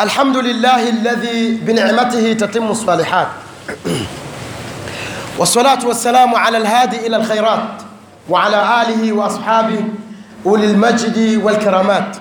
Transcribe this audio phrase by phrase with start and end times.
[0.00, 3.28] الحمد لله الذي بنعمته تتم الصالحات.
[5.38, 7.68] والصلاة والسلام على الهادي إلى الخيرات
[8.28, 9.84] وعلى آله وأصحابه
[10.44, 12.16] وللمجد والكرامات.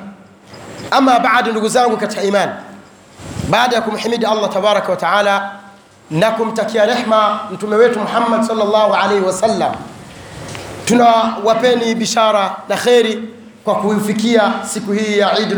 [0.97, 2.53] أما بعد نقزانك كتحيمان
[3.49, 5.51] بعدكم حمد الله تبارك وتعالى.
[6.11, 7.51] نكم تكيا رحمة.
[7.51, 9.71] أنتم محمد صلى الله عليه وسلم.
[10.87, 13.23] تنا وبيني بشارة لخيري.
[13.63, 15.53] kwa kuifikia siku hii ya Eid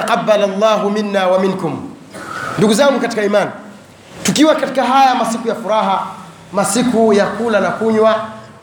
[0.00, 1.88] taqabbal llahu minna wa minkum.
[2.58, 3.50] Ndugu zangu katika imani
[4.22, 6.06] tukiwa katika haya masiku ya furaha
[6.52, 8.14] masiku ya kula na kunywa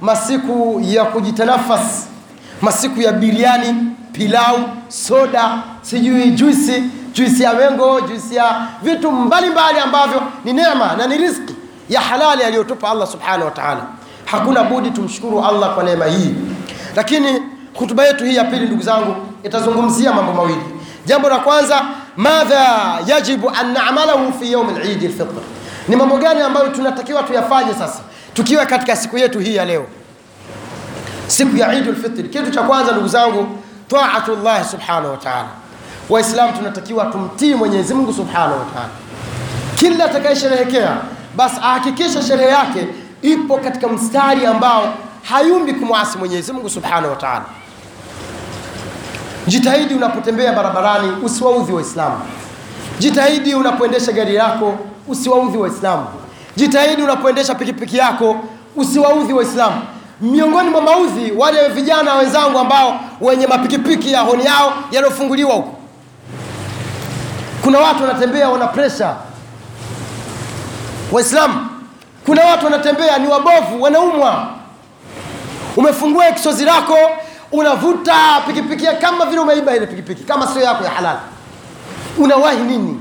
[0.02, 2.08] masiku ya kujitanafas
[2.62, 3.76] masiku ya biriani
[4.12, 10.94] pilau soda sijui juisi juisi ya wengo juisi ya vitu mbalimbali mbali ambavyo ni neema
[10.98, 11.56] na ni riziki
[11.90, 13.82] ya halali aliyotupa Allah subhanahu wa ta'ala.
[14.26, 16.36] Hakuna budi tumshukuru Allah kwa neema hii.
[16.96, 17.42] Lakini
[17.74, 20.62] hutuba yetu hii ya pili ndugu zangu itazungumzia mambo mawili
[21.06, 21.82] jambo la kwanza
[22.18, 25.42] madha yajibu an na'malahu fi yawm al-eid al-fitr.
[25.88, 28.00] Ni mambo gani ambayo tunatakiwa tuyafanye sasa
[28.34, 29.86] tukiwa katika siku yetu hii ya leo?
[31.28, 32.30] Siku ya Eid al-Fitr.
[32.30, 35.48] Kitu cha kwanza ndugu zangu taatullah subhanahu wa ta'ala.
[36.10, 38.90] Waislamu tunatakiwa tumtii Mwenyezi Mungu subhanahu wa ta'ala.
[39.76, 40.98] Kila atakayesherehekea
[41.36, 42.88] basi ahakikishe sherehe yake
[43.22, 44.94] ipo katika mstari ambao
[45.30, 47.46] hayumbi kumwasi Mwenyezi Mungu subhanahu wa ta'ala
[49.48, 52.20] jitahidi unapotembea barabarani usiwaudhi waislamu.
[53.00, 54.76] Jitahidi unapoendesha gari yako
[55.08, 56.06] usiwaudhi waislamu.
[56.56, 58.36] Jitahidi unapoendesha pikipiki yako
[58.76, 59.82] usiwaudhi waislamu.
[60.22, 65.76] Miongoni mwa maudhi wale vijana wenzangu ambao wenye mapikipiki ya honi yao yaliyofunguliwa huko.
[67.64, 69.16] Kuna watu wanatembea wana presha
[71.12, 71.68] waislamu
[72.26, 74.48] kuna watu wanatembea ni wabovu wanaumwa.
[75.78, 76.98] Umefungua kisozi lako
[77.54, 81.20] unavuta pikipiki kama vile umeiba ile pikipiki kama sio yako ya halali.
[82.18, 83.00] Unawahi nini?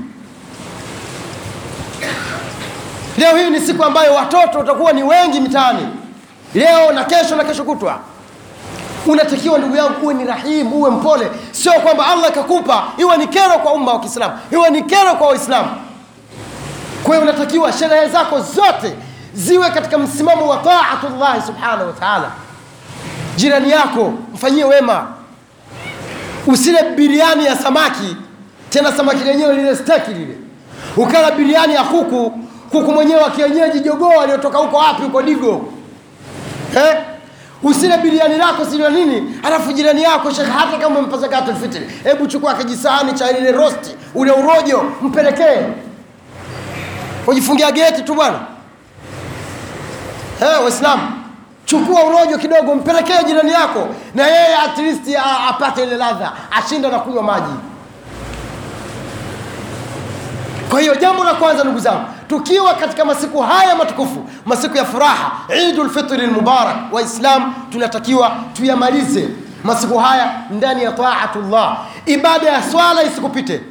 [3.17, 5.87] Leo hii ni siku ambayo watoto watakuwa ni wengi mitaani.
[6.53, 7.99] Leo na kesho na kesho kutwa.
[9.05, 11.31] Unatakiwa ndugu yangu uwe ni rahimu uwe mpole.
[11.51, 15.27] Sio kwamba allah kakupa iwe ni kero kwa umma wa kiislamu iwe ni kero kwa
[15.27, 15.69] waislamu.
[17.03, 18.95] Kwa hiyo unatakiwa sherehe zako zote
[19.33, 22.31] ziwe katika msimamo wa taatullahi subhanahu wa taala
[23.35, 25.07] jirani yako mfanyie wema.
[26.47, 28.17] Usile biriani ya samaki
[28.69, 30.37] tena samaki lenyewe lile steki lile.
[30.97, 32.31] Ukala biriani ya kuku
[32.71, 35.65] kuku mwenyewe wa kienyeji jogoo aliyotoka huko wapi huko digo?
[36.77, 36.97] Eh?
[37.63, 39.35] usile biriani lako silo nini?
[39.43, 43.95] Alafu jirani yako shekhe hata kama umempa zakatul fitri hebu chukua kijisahani cha ile rosti
[44.15, 45.59] ule urojo mpelekee.
[47.27, 48.39] Ujifungia geti tu bwana.
[50.41, 51.03] Eh, waislamu
[51.73, 55.17] chukua urojo kidogo mpelekee jirani yako na yeye at least
[55.49, 57.53] apate ile ladha ashinda na kunywa maji.
[60.69, 65.31] Kwa hiyo jambo la kwanza ndugu zangu tukiwa katika masiku haya matukufu masiku ya furaha
[65.69, 69.29] idulfitri lmubarak waislam tunatakiwa tuyamalize
[69.63, 71.77] masiku haya ndani ya taatullah.
[72.05, 73.61] Ibada ya swala isikupite.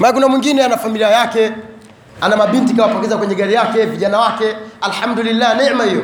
[0.00, 1.52] Maana kuna mwingine ana familia yake
[2.20, 4.56] ana mabinti kawapokeza kwenye gari yake vijana wake.
[4.80, 6.02] Alhamdulillah neema hiyo.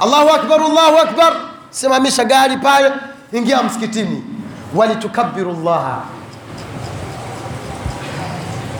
[0.00, 1.32] Allahu akbar allahu akbar.
[1.70, 2.92] Simamisha gari pale
[3.32, 4.24] ingia msikitini.
[4.74, 5.98] Walitukabiru llaha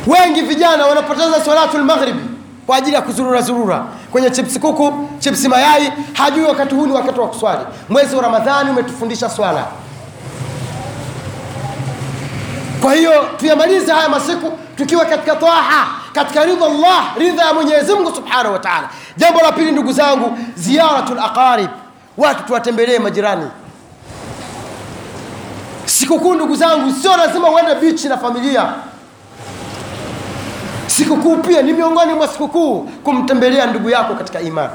[0.06, 2.22] wengi vijana wanapoteza salatu lmaghribi
[2.66, 3.84] kwa ajili ya kuzurura zurura.
[4.12, 7.60] Kwenye chipsi kuku chipsi mayai hajui wakati huu ni wakati wa kuswali.
[7.88, 9.66] Mwezi wa ramadhani umetufundisha swala.
[12.82, 18.14] Kwa hiyo tuyamalize haya masiku tukiwa katika taha katika ridha Allah, ridha ya mwenyezi mungu
[18.14, 18.88] subhanahu wa taala.
[19.16, 21.70] Jambo la pili ndugu zangu ziyaratul laqarib
[22.16, 23.46] watu tuwatembelee majirani.
[25.84, 28.72] Sikukuu ndugu zangu sio lazima uende bichi na familia.
[30.86, 34.72] Sikukuu pia ni miongoni mwa sikukuu kumtembelea ndugu yako katika imani.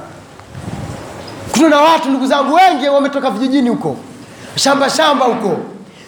[1.57, 3.97] Kuna watu ndugu zangu wengi wametoka vijijini huko
[4.55, 5.57] shamba shamba huko.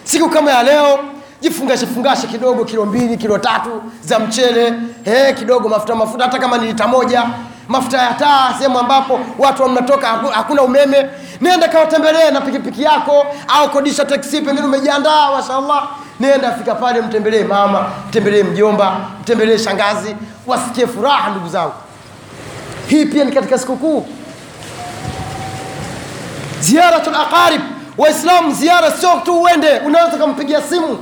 [0.04, 0.98] Siku kama ya leo
[1.40, 4.72] jifungashe fungashe kidogo kilo mbili kilo tatu za mchele.
[5.04, 7.24] He, kidogo mafuta mafuta hata kama ni lita moja.
[7.68, 11.06] Mafuta ya taa sehemu ambapo watu mnatoka hakuna umeme.
[11.40, 15.88] Nenda kawatembelee na pikipiki yako au kodisha teksi pengine umejiandaa mashallah.
[16.20, 20.16] Nenda fika pale mtembelee mama mtembelee mjomba mtembelee shangazi.
[20.46, 21.72] Wasikie furaha ndugu zangu.
[22.88, 24.06] Hii pia ni katika sikukuu.
[26.60, 27.60] Ziaratul aqarib.
[27.98, 29.78] Waislamu ziara sio tu uende.
[29.86, 30.98] Unaweza kumpigia simu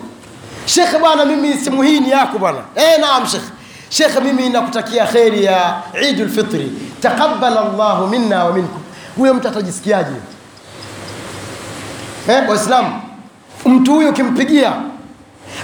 [0.69, 2.59] shekhe bwana mimi simu hii ni yako bwana.
[2.77, 3.47] Eh naam shekhe.
[3.91, 6.73] Shekhe mimi nakutakia kheri ya idul fitri.
[7.03, 8.81] Taqabbal Allahu minna wa minkum.
[9.17, 10.17] Huyo mtu atajisikiaje?
[12.29, 13.01] Eh waislamu
[13.67, 14.73] mtu huyo ukimpigia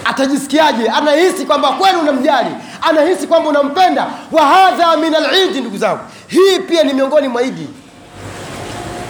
[0.04, 0.88] atajisikiaje?
[0.88, 2.50] Anahisi kwamba kweli unamjali
[2.82, 4.06] anahisi kwamba unampenda.
[4.32, 6.00] Wa hadha min alidi ndugu zangu.
[6.26, 7.68] Hii pia ni miongoni mwa idi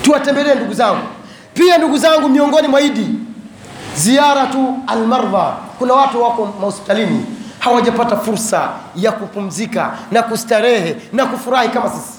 [0.02, 1.02] tuwatembelee ndugu zangu.
[1.54, 3.06] Pia ndugu zangu miongoni mwa idi
[3.96, 7.26] ziyaratu almardha kuna watu wako mahospitalini
[7.58, 12.18] hawajapata fursa ya kupumzika na kustarehe na kufurahi kama sisi.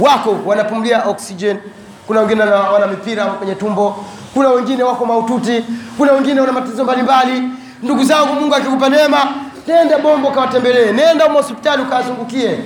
[0.00, 1.58] Wako wanapumulia oksijeni,
[2.06, 4.04] kuna wengine wana, mipira kwenye tumbo
[4.34, 5.64] kuna wengine wako maututi
[5.98, 7.42] kuna wengine wana matatizo mbalimbali.
[7.82, 9.18] Ndugu zangu mungu akikupa neema
[9.66, 12.58] nenda bombo kawatembelee nenda hospitali ukawazungukie.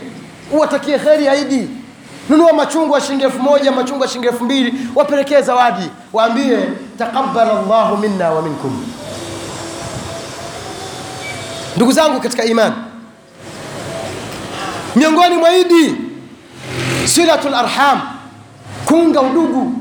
[0.52, 1.68] Uwatakie kheri ya idi
[2.28, 5.90] nunua machungwa shilingi elfu moja machungwa shilingi elfu mbili wapelekee zawadi.
[6.12, 6.58] Waambie
[6.98, 8.84] taqabbala llahu minna wa minkum
[11.76, 12.74] ndugu zangu katika imani
[14.96, 15.96] miongoni mwa idi
[17.04, 18.00] silatul arham
[18.84, 19.72] kuunga udugu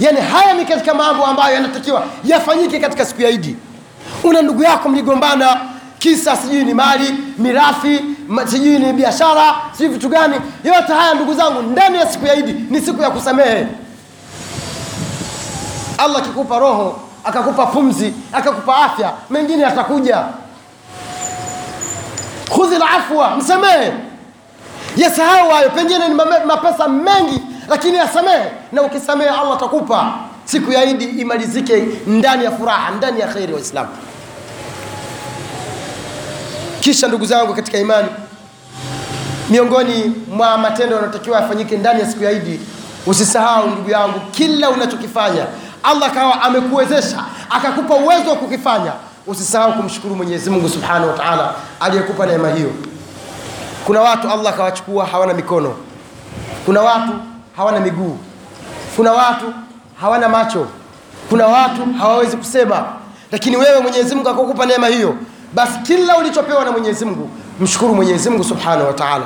[0.00, 3.56] yani haya ni katika mambo ambayo yanatakiwa yafanyike katika siku ya idi
[4.24, 5.60] una ndugu yako mligombana
[5.98, 8.00] kisa sijui ni mali mirathi
[8.46, 10.34] sijui ni biashara sijui vitu gani.
[10.64, 13.66] Yote haya ndugu zangu ndani ya siku ya idi ni siku ya kusamehe.
[15.98, 20.24] Allah akikupa roho akakupa pumzi akakupa afya mengine atakuja
[22.54, 23.92] khudhi lafwa msamehe.
[24.96, 26.14] Yasahau hayo pengine ni
[26.46, 28.44] mapesa mengi lakini yasamehe.
[28.72, 30.12] Na ukisamehe allah atakupa.
[30.44, 33.88] Siku ya idi imalizike ndani ya furaha ndani ya kheri waislamu
[36.80, 38.08] kisha ndugu zangu katika imani
[39.50, 42.60] miongoni mwa matendo yanayotakiwa yafanyike ndani ya siku ya idi
[43.06, 45.46] usisahau ndugu yangu kila unachokifanya.
[45.82, 48.92] Allah akawa amekuwezesha akakupa uwezo wa kukifanya
[49.26, 52.70] usisahau kumshukuru mwenyezi mungu subhanahu wa taala aliyekupa neema hiyo.
[53.86, 55.74] Kuna watu allah akawachukua hawana mikono.
[56.66, 57.12] Kuna watu
[57.56, 58.18] hawana miguu.
[58.96, 59.44] Kuna watu
[60.00, 60.66] hawana macho.
[61.28, 62.84] Kuna watu hawawezi kusema.
[63.32, 65.14] Lakini wewe mwenyezi mungu akakupa neema hiyo
[65.54, 67.30] basi kila ulichopewa na mwenyezi mungu
[67.60, 69.22] mshukuru mwenyezi mungu subhanahu wa taala